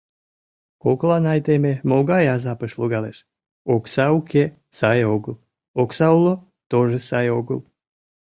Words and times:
Коклан 0.83 1.25
айдеме 1.33 1.73
могай 1.89 2.25
азапыш 2.35 2.71
логалеш: 2.81 3.17
окса 3.73 4.05
уке— 4.17 4.43
сай 4.77 4.99
огыл, 5.15 5.35
окса 5.81 6.07
уло— 6.17 6.33
тожо 6.69 6.99
сай 7.09 7.27
огыл. 7.39 7.59